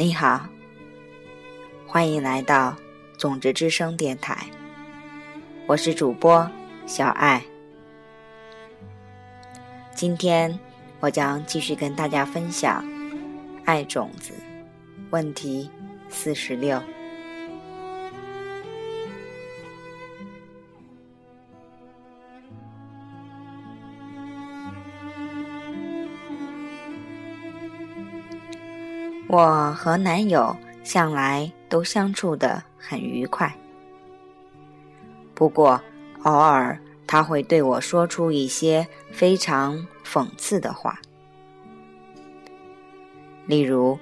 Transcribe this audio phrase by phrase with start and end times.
[0.00, 0.48] 你好，
[1.86, 2.74] 欢迎来到
[3.18, 4.46] 种子之声电台，
[5.66, 6.50] 我是主播
[6.86, 7.44] 小爱。
[9.94, 10.58] 今天
[11.00, 12.82] 我将继续跟大家分享
[13.66, 14.32] 爱种子
[15.10, 15.70] 问题
[16.08, 16.82] 四十六。
[29.32, 33.54] 我和男友向来都相处的很愉快，
[35.36, 35.80] 不过
[36.24, 36.76] 偶尔
[37.06, 41.00] 他会对我说出一些非常讽刺的话，
[43.46, 43.96] 例如，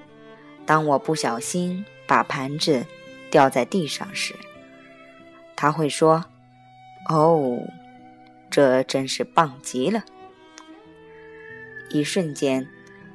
[0.65, 2.83] 当我不小心把盘子
[3.29, 4.33] 掉在地上时，
[5.55, 6.25] 他会说
[7.07, 7.59] ：“哦，
[8.49, 10.03] 这真是棒极了！”
[11.91, 12.67] 一瞬间，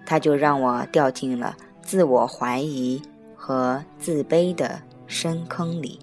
[0.06, 1.56] 他就让我掉进了。
[1.84, 3.00] 自我怀疑
[3.36, 6.00] 和自卑的深坑里，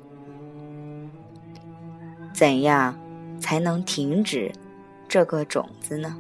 [2.32, 2.98] 怎样
[3.40, 4.52] 才能停止
[5.08, 6.16] 这个种子呢？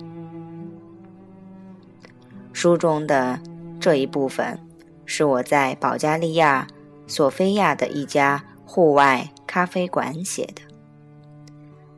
[2.52, 3.40] 书中的
[3.80, 4.60] 这一部分
[5.06, 6.68] 是我在保加利亚
[7.06, 10.62] 索菲亚的一家户外咖啡馆写的。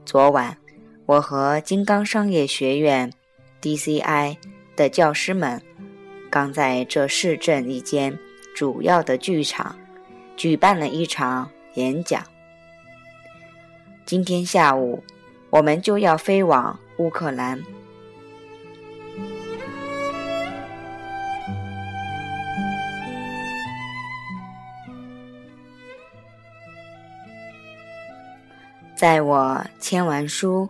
[0.05, 0.57] 昨晚，
[1.05, 3.11] 我和金刚商业学院
[3.61, 4.35] （DCI）
[4.75, 5.61] 的教师们。
[6.33, 8.17] 刚在这市镇一间
[8.55, 9.75] 主要的剧场
[10.35, 12.23] 举办了一场演讲。
[14.03, 15.03] 今天下午，
[15.51, 17.61] 我们就要飞往乌克兰。
[28.95, 30.67] 在我签完书，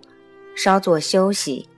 [0.57, 1.69] 稍作休息，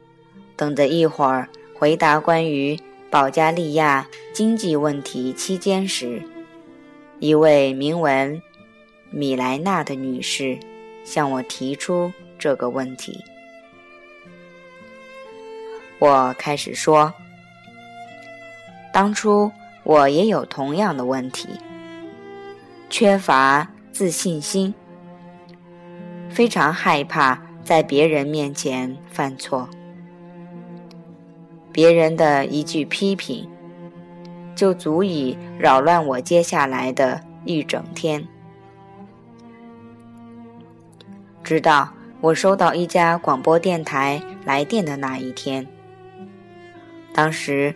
[0.55, 1.47] 等着一会儿
[1.77, 2.75] 回答关于。
[3.15, 6.21] 保加利亚经济问题期间时，
[7.19, 8.41] 一位名为
[9.09, 10.59] 米莱娜的女士
[11.05, 13.23] 向我提出这个问题。
[15.97, 17.13] 我开始说
[18.91, 19.49] ：“当初
[19.83, 21.47] 我也有同样的问题，
[22.89, 24.73] 缺乏自信心，
[26.29, 29.69] 非常害怕在别人面前犯错。”
[31.75, 33.45] 别人的一句批评，
[34.55, 38.25] 就足以扰乱我接下来的一整天。
[41.43, 41.91] 直到
[42.21, 45.67] 我收到一家广播电台来电的那一天，
[47.13, 47.75] 当时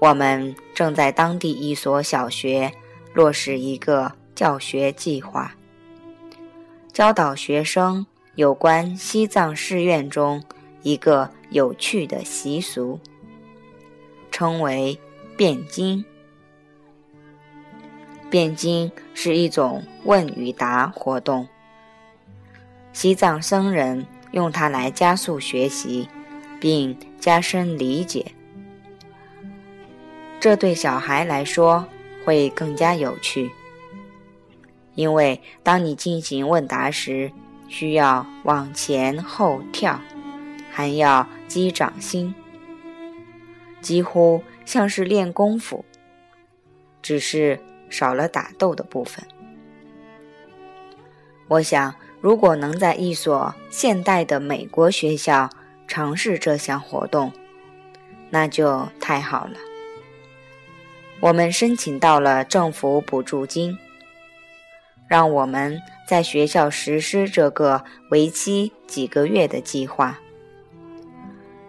[0.00, 2.72] 我们正在当地一所小学
[3.14, 5.54] 落实一个教学计划，
[6.92, 8.04] 教导学生
[8.34, 10.42] 有关西藏寺院中
[10.82, 12.98] 一个有趣的习俗。
[14.36, 15.00] 称为
[15.34, 16.04] 辩经。
[18.28, 21.48] 辩经是一种问与答活动。
[22.92, 26.06] 西藏僧人用它来加速学习，
[26.60, 28.26] 并加深理解。
[30.38, 31.86] 这对小孩来说
[32.22, 33.50] 会更加有趣，
[34.94, 37.32] 因为当你进行问答时，
[37.68, 39.98] 需要往前后跳，
[40.70, 42.34] 还要击掌心。
[43.86, 45.84] 几乎像是练功夫，
[47.00, 49.24] 只是少了打斗的部分。
[51.46, 55.48] 我想，如果能在一所现代的美国学校
[55.86, 57.30] 尝试这项活动，
[58.30, 59.56] 那就太好了。
[61.20, 63.78] 我们申请到了政府补助金，
[65.06, 70.18] 让我们在学校实施这个为期几个月的计划。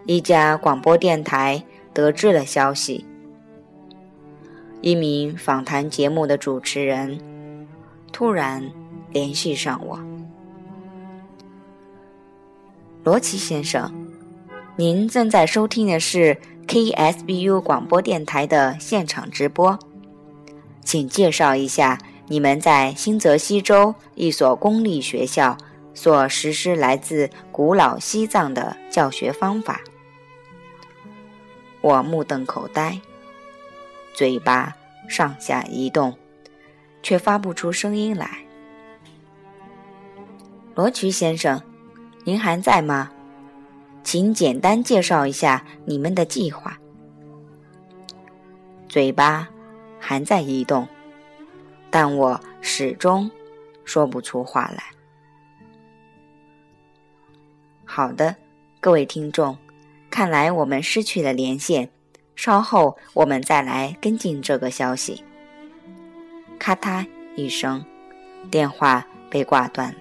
[0.04, 1.62] 一家广播电台。
[1.98, 3.04] 得知了消息，
[4.80, 7.18] 一名访谈节目的主持人
[8.12, 8.70] 突然
[9.10, 9.98] 联系上我
[13.02, 13.92] ：“罗奇先生，
[14.76, 16.38] 您正在收听的是
[16.68, 19.76] KSBU 广播电台的现场直播，
[20.84, 25.58] 请介绍一下你们在新泽西州一所公立学校
[25.94, 29.80] 所实施来自古老西藏的教学方法。”
[31.80, 33.00] 我目瞪口呆，
[34.12, 34.74] 嘴巴
[35.08, 36.16] 上下移动，
[37.02, 38.44] 却发不出声音来。
[40.74, 41.62] 罗曲先生，
[42.24, 43.10] 您还在吗？
[44.02, 46.78] 请简单介绍一下你们的计划。
[48.88, 49.48] 嘴巴
[50.00, 50.88] 还在移动，
[51.90, 53.30] 但我始终
[53.84, 54.82] 说不出话来。
[57.84, 58.34] 好的，
[58.80, 59.56] 各位听众。
[60.18, 61.88] 看来我们失去了连线，
[62.34, 65.22] 稍后我们再来跟进这个消息。
[66.58, 67.06] 咔嗒
[67.36, 67.84] 一声，
[68.50, 70.00] 电话被挂断了。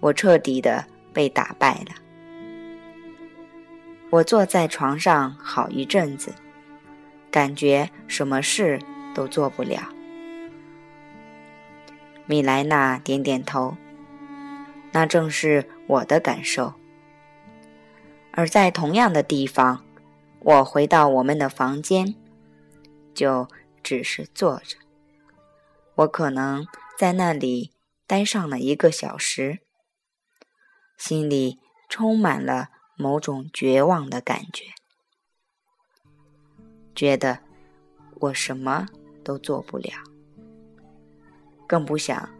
[0.00, 1.94] 我彻底的被打败了。
[4.08, 6.34] 我坐在床上好一阵子，
[7.30, 8.80] 感觉什么事
[9.14, 9.82] 都做不了。
[12.24, 13.76] 米莱娜点点头，
[14.92, 16.72] 那正是我的感受。
[18.32, 19.84] 而在同样的地方，
[20.40, 22.14] 我回到我们的房间，
[23.12, 23.48] 就
[23.82, 24.76] 只是坐着。
[25.96, 26.66] 我可能
[26.96, 27.72] 在那里
[28.06, 29.58] 待上了一个小时，
[30.96, 34.66] 心里充满了某种绝望的感觉，
[36.94, 37.40] 觉得
[38.20, 38.86] 我什么
[39.24, 39.92] 都做不了，
[41.66, 42.30] 更不想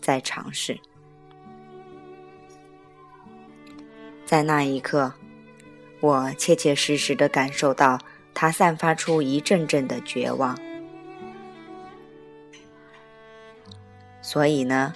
[0.00, 0.80] 再尝试。
[4.24, 5.12] 在那一刻。
[6.02, 7.96] 我切切实实地感受到
[8.34, 10.58] 它散发出一阵阵的绝望，
[14.20, 14.94] 所以呢，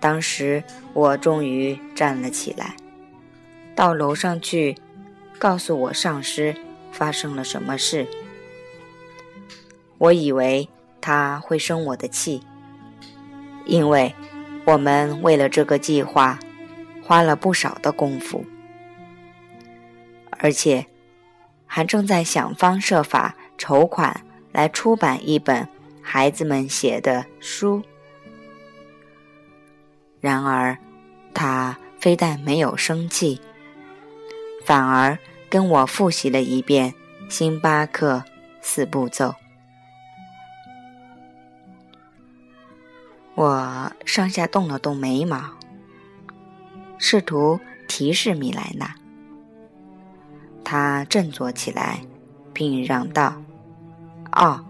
[0.00, 0.64] 当时
[0.94, 2.74] 我终于站了起来，
[3.76, 4.74] 到楼上去
[5.38, 6.54] 告诉我上司
[6.90, 8.06] 发生了什么事。
[9.98, 10.66] 我以为
[11.02, 12.42] 他会生我的气，
[13.66, 14.14] 因为
[14.64, 16.38] 我们为了这个计划
[17.02, 18.42] 花了不少的功夫。
[20.42, 20.84] 而且，
[21.66, 25.68] 还正在想方设法筹款来出版一本
[26.02, 27.80] 孩子们写的书。
[30.20, 30.76] 然而，
[31.32, 33.40] 他非但没有生气，
[34.64, 35.16] 反而
[35.48, 36.92] 跟我复习了一遍
[37.28, 38.24] 星巴克
[38.60, 39.36] 四步骤。
[43.36, 45.52] 我上下动了动眉毛，
[46.98, 48.96] 试图提示米莱娜。
[50.64, 52.00] 他振作起来，
[52.52, 53.42] 并嚷道
[54.32, 54.64] ：“哦，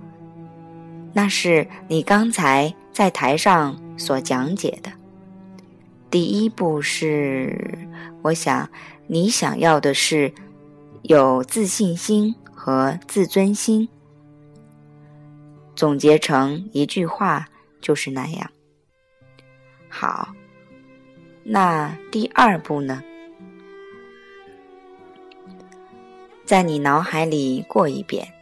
[1.13, 4.91] 那是你刚才在台上所讲解的。
[6.11, 7.79] 第一步是，
[8.23, 8.69] 我想
[9.07, 10.33] 你想要的是
[11.03, 13.89] 有自信心和自尊心。
[15.75, 17.49] 总结成一句话
[17.81, 18.51] 就是那样。
[19.89, 20.35] 好，
[21.45, 23.03] 那第二步呢？”
[26.45, 28.33] 在你脑海里过一遍，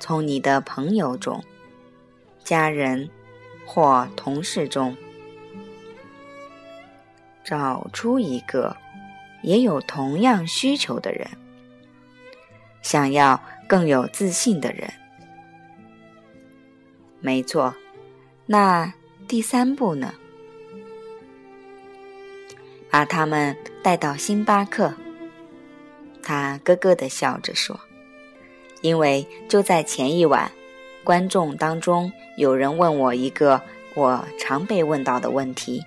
[0.00, 1.44] 从你的朋友中、
[2.42, 3.08] 家人
[3.64, 4.96] 或同事中
[7.44, 8.76] 找出一个
[9.42, 11.28] 也有同样需求的人，
[12.82, 14.92] 想要更有自信的人。
[17.20, 17.74] 没错，
[18.46, 18.92] 那
[19.28, 20.14] 第三步呢？
[22.90, 24.94] 把他们带到星巴克。
[26.26, 27.78] 他咯咯地笑着说
[28.82, 30.50] ：“因为就在前一晚，
[31.04, 33.62] 观众当中有人问我一个
[33.94, 35.84] 我常被问到的问题：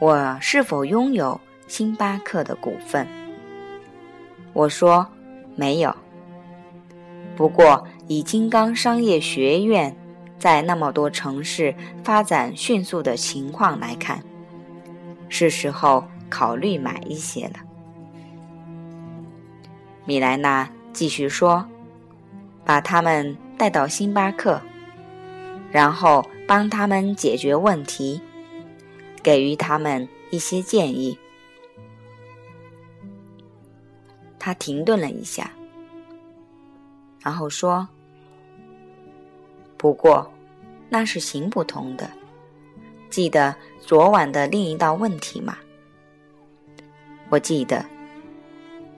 [0.00, 3.06] 我是否拥有星巴克的股份？
[4.52, 5.06] 我说
[5.54, 5.94] 没有。
[7.36, 9.96] 不过，以金刚商业学院
[10.40, 11.72] 在那么多城市
[12.02, 14.20] 发展迅速的情况来看，
[15.28, 17.60] 是时候考虑买一些了。”
[20.06, 21.68] 米莱娜继续说
[22.64, 24.60] ：“把他们带到星巴克，
[25.70, 28.20] 然后帮他们解决问题，
[29.22, 31.18] 给予他们一些建议。”
[34.38, 35.50] 他停顿了一下，
[37.20, 37.88] 然后说
[39.76, 40.32] ：“不过，
[40.88, 42.08] 那是行不通的。
[43.10, 45.58] 记得昨晚的另一道问题吗？”
[47.28, 47.84] 我记得，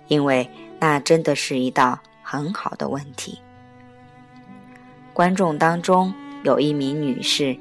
[0.08, 0.50] 因为。
[0.80, 3.40] 那真的是一道很好的问题。
[5.12, 7.58] 观众当中有一名女士，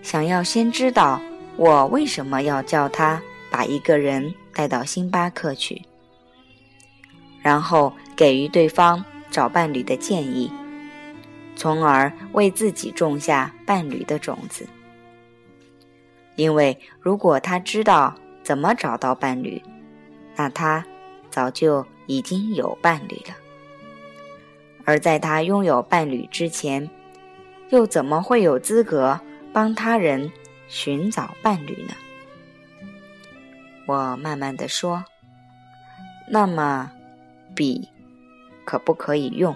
[0.00, 1.20] 想要先知道
[1.58, 3.20] 我为什么要叫她
[3.50, 5.82] 把一个人带到星巴克去，
[7.42, 10.50] 然后给予对方找伴侣的建议，
[11.56, 14.66] 从而为自己种下伴侣的种子。
[16.36, 18.14] 因为如果他知道
[18.48, 19.62] 怎么找到伴侣，
[20.34, 20.82] 那他
[21.28, 23.36] 早就已经有伴侣了，
[24.86, 26.88] 而在他拥有伴侣之前，
[27.68, 29.20] 又怎么会有资格
[29.52, 30.32] 帮他人
[30.66, 31.92] 寻找伴侣呢？
[33.84, 35.04] 我慢慢的说
[36.26, 36.90] ：“那么，
[37.54, 37.86] 笔
[38.64, 39.54] 可不可以用？”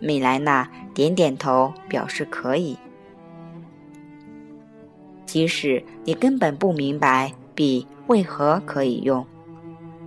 [0.00, 2.76] 米莱娜点点头，表示可以。
[5.24, 9.26] 即使你根本不明白笔为何可以用。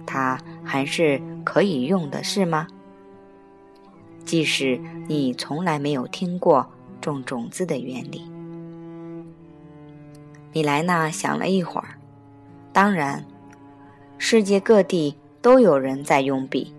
[0.08, 2.66] 它还是可以用的，是吗？
[4.26, 6.68] 即使你从来没有听过
[7.00, 8.28] 种种子的原理。
[10.52, 12.00] 米莱娜想了一会儿，
[12.72, 13.24] 当然，
[14.18, 16.74] 世界各地都有人在用笔，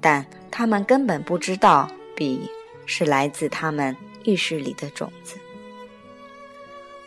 [0.00, 2.50] 但他们根本不知道笔
[2.84, 5.38] 是来自他们意识里的种子。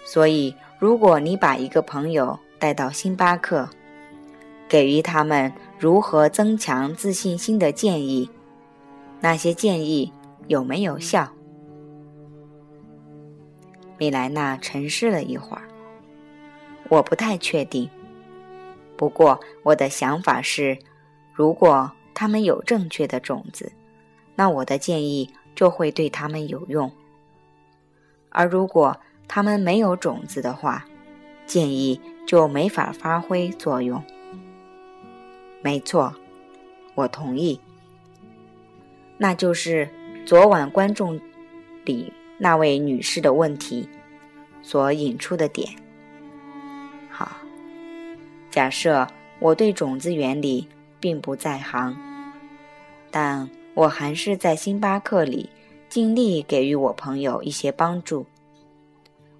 [0.05, 3.69] 所以，如果你把一个朋友带到星巴克，
[4.67, 5.49] 给予他们
[5.79, 8.29] 如何增强自信心的建议，
[9.21, 10.11] 那些建议
[10.47, 11.25] 有没有效？
[13.97, 15.63] 米莱娜沉思了一会儿，
[16.89, 17.89] 我不太确定。
[18.97, 20.77] 不过，我的想法是，
[21.31, 23.71] 如果他们有正确的种子，
[24.35, 26.89] 那我的建议就会对他们有用；
[28.27, 28.93] 而如果
[29.27, 30.85] 他们没有种子的话，
[31.45, 34.03] 建议就没法发挥作用。
[35.61, 36.13] 没错，
[36.95, 37.59] 我同意。
[39.17, 39.87] 那就是
[40.25, 41.19] 昨晚观众
[41.85, 43.87] 里那位女士的问题
[44.61, 45.69] 所引出的点。
[47.09, 47.31] 好，
[48.51, 49.07] 假设
[49.39, 50.67] 我对种子原理
[50.99, 51.95] 并不在行，
[53.09, 55.49] 但我还是在星巴克里
[55.87, 58.25] 尽力给予我朋友一些帮助。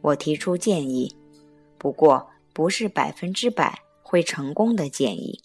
[0.04, 1.16] 我提出建议，
[1.78, 5.42] 不过不是百分之百会成功的建议，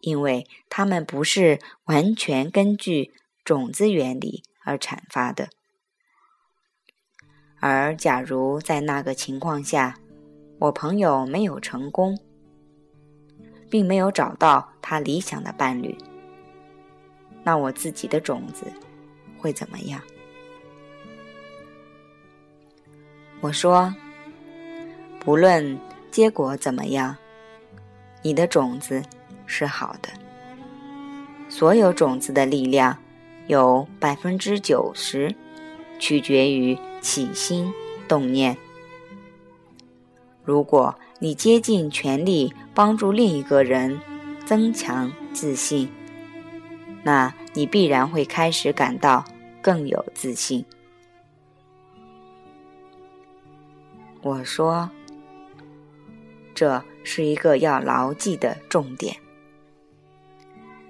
[0.00, 3.12] 因为他们不是完全根据
[3.44, 5.50] 种子原理而阐发的。
[7.60, 9.98] 而假如在那个情况下，
[10.60, 12.16] 我朋友没有成功，
[13.68, 15.98] 并没有找到他理想的伴侣，
[17.42, 18.72] 那我自己的种子
[19.38, 20.00] 会怎么样？
[23.44, 23.94] 我说
[25.20, 25.78] ：“不论
[26.10, 27.14] 结果怎么样，
[28.22, 29.02] 你的种子
[29.44, 30.08] 是好的。
[31.50, 32.96] 所有种子的力量
[33.46, 35.34] 有百分之九十
[35.98, 37.70] 取决于起心
[38.08, 38.56] 动念。
[40.42, 44.00] 如果你竭尽全力帮助另一个人
[44.46, 45.86] 增强自信，
[47.02, 49.22] 那你必然会开始感到
[49.60, 50.64] 更有自信。”
[54.24, 54.90] 我说
[56.56, 59.14] ：“这是一个要牢记的重点，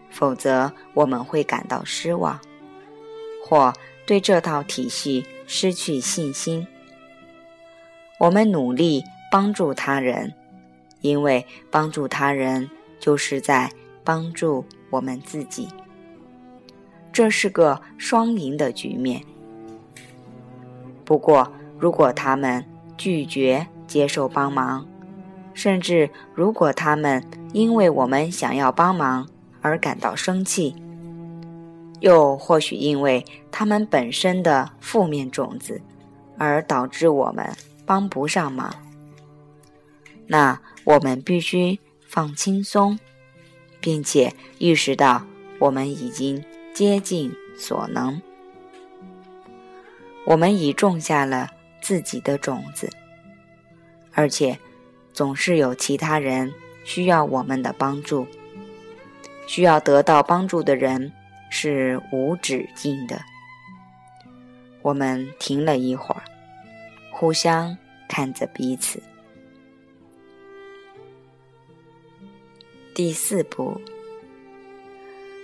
[0.08, 2.38] 否则我们会感到失望，
[3.44, 3.72] 或
[4.06, 6.64] 对这套体系失去信心。
[8.20, 10.32] 我们努力帮助他人，
[11.00, 13.68] 因为帮助他人就是在
[14.04, 15.66] 帮助我们自己。
[17.12, 19.24] 这是个双赢的局面。
[21.04, 22.64] 不过，如果他们……”
[22.96, 24.86] 拒绝接受帮忙，
[25.52, 27.22] 甚至如果他们
[27.52, 29.28] 因为我们想要帮忙
[29.60, 30.74] 而感到生气，
[32.00, 35.80] 又或许因为他们本身的负面种子
[36.36, 37.48] 而导致我们
[37.86, 38.74] 帮不上忙，
[40.26, 42.98] 那我们必须放轻松，
[43.80, 45.24] 并且意识到
[45.58, 48.20] 我们已经竭尽所能，
[50.26, 51.50] 我们已种下了。
[51.84, 52.88] 自己的种子，
[54.14, 54.58] 而且
[55.12, 56.50] 总是有其他人
[56.82, 58.26] 需要我们的帮助。
[59.46, 61.12] 需要得到帮助的人
[61.50, 63.20] 是无止境的。
[64.80, 66.24] 我们停了一会儿，
[67.10, 67.76] 互相
[68.08, 69.02] 看着彼此。
[72.94, 73.78] 第四步，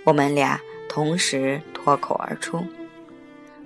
[0.05, 2.65] 我们俩同时脱口而出。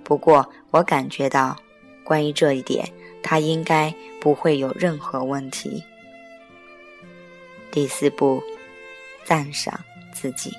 [0.04, 1.58] 不过，我感觉到。
[2.06, 2.90] 关于这一点，
[3.22, 5.84] 他应该不会有任何问题。
[7.72, 8.42] 第四步，
[9.26, 9.78] 赞赏
[10.14, 10.54] 自己。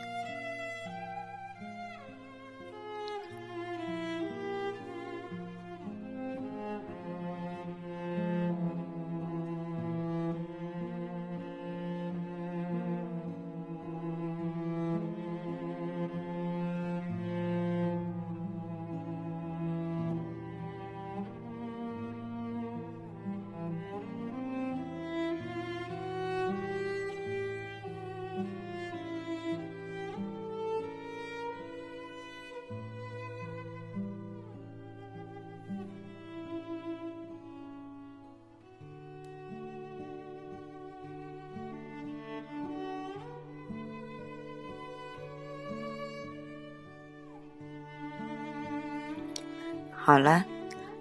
[50.07, 50.45] 好了，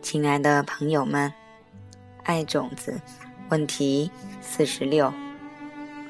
[0.02, 1.32] 亲爱的朋友们，
[2.24, 3.00] 爱种子
[3.50, 4.10] 问题
[4.42, 5.14] 四十六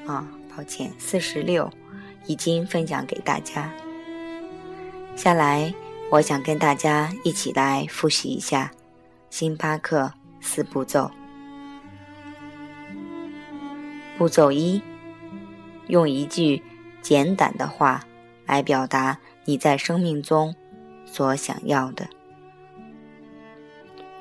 [0.06, 1.70] 啊，抱歉，四十六
[2.24, 3.70] 已经分享给大家。
[5.14, 5.74] 下来，
[6.10, 8.70] 我想跟大家一起来复习一下
[9.28, 10.10] 星巴克
[10.40, 11.10] 四步骤。
[14.16, 14.80] 步骤一：
[15.88, 16.62] 用一句
[17.02, 18.02] 简短的话
[18.46, 20.56] 来表达你在生命中
[21.04, 22.08] 所想要的。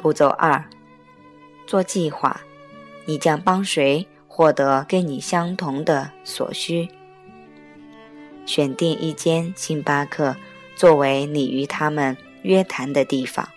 [0.05, 0.63] 步骤二：
[1.65, 2.39] 做计划，
[3.05, 6.87] 你将帮谁获得跟你相同的所需？
[8.45, 10.35] 选定一间星巴克。
[10.75, 13.49] 作为你与他们约谈的地方。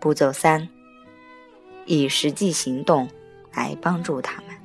[0.00, 0.68] 步骤三：
[1.86, 3.08] 以实际行动
[3.52, 4.56] 来帮助他们。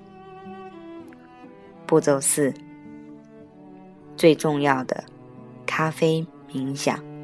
[1.86, 2.52] 步骤四：
[4.18, 5.04] 最重要的
[5.68, 7.15] 咖啡冥想。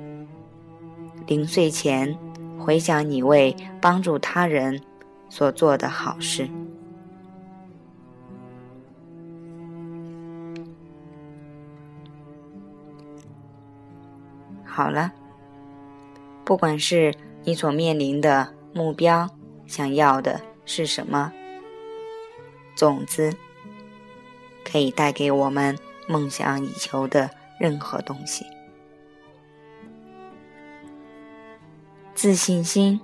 [1.31, 2.13] 临睡前
[2.59, 4.81] 回想你为帮助他人
[5.29, 6.49] 所做的好事。
[14.65, 15.13] 好了，
[16.43, 19.29] 不管是你所面临的目标，
[19.65, 21.31] 想要的是什么，
[22.75, 23.33] 种子
[24.69, 28.45] 可以带给我们梦想以求的任何东西。
[32.21, 33.01] 自信心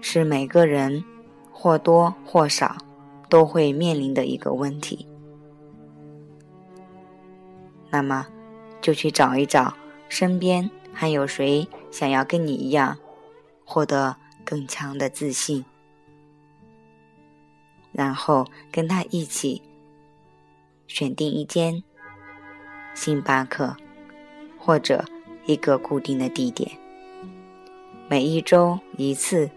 [0.00, 1.04] 是每个人
[1.52, 2.74] 或多或少
[3.28, 5.06] 都会面临的一个问题。
[7.90, 8.26] 那么，
[8.80, 9.74] 就去找一找
[10.08, 10.70] 身边。
[10.90, 12.96] 还有谁想要跟你一样，
[13.62, 15.62] 获得更强的自信？
[17.92, 19.60] 然后跟他一起
[20.86, 21.84] 选定一间
[22.94, 23.76] 星巴克，
[24.58, 25.04] 或者
[25.44, 26.70] 一个固定的地点，
[28.10, 29.48] 每一周一次，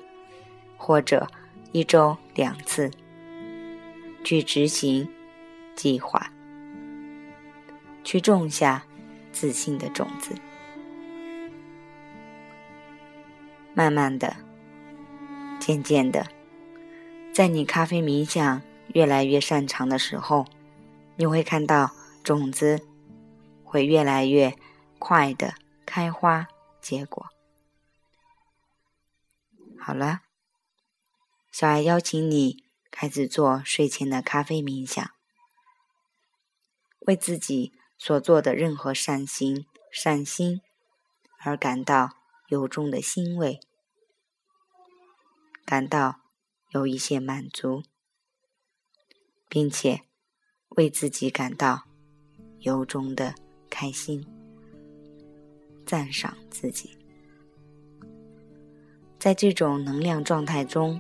[0.78, 1.28] 或者
[1.72, 2.92] 一周两次，
[4.24, 5.10] 去执行
[5.74, 6.32] 计划，
[8.04, 8.84] 去种下
[9.32, 10.36] 自信的种子。
[13.74, 14.36] 慢慢的，
[15.60, 16.28] 渐渐的，
[17.34, 18.62] 在你咖啡冥想
[18.94, 20.46] 越来越擅长的时候，
[21.16, 21.90] 你会看到
[22.24, 22.80] 种子
[23.64, 24.54] 会越来越
[25.00, 25.56] 快的
[25.88, 26.48] 开花
[26.80, 27.33] 结果。
[29.86, 30.22] 好了，
[31.52, 35.12] 小爱邀请你开始做睡前的咖啡冥想，
[37.02, 40.62] 为自己所做的任何善行、善心
[41.40, 42.12] 而感到。
[42.50, 43.60] 由衷的欣慰，
[45.66, 46.20] 感到
[46.70, 47.82] 有一些满足，
[49.50, 50.04] 并且
[50.70, 51.86] 为自己感到
[52.60, 53.34] 由衷的
[53.72, 54.24] 开心，
[55.84, 56.96] 赞赏自己，
[59.24, 61.00] 在这种能量状态中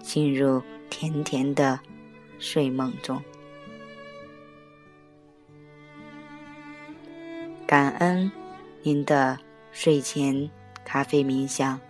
[0.00, 1.78] 进入甜甜的
[2.40, 3.22] 睡梦中，
[7.64, 8.28] 感恩
[8.82, 9.38] 您的。
[9.70, 10.50] 睡前
[10.84, 11.80] 咖啡冥想，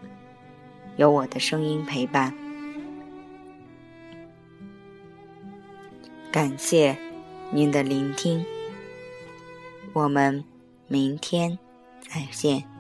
[0.97, 2.33] 有我的声音陪伴。
[6.31, 6.95] 感谢
[7.51, 8.45] 您的聆听，
[9.95, 10.45] 我们
[10.87, 11.59] 明天
[11.99, 12.72] 再见。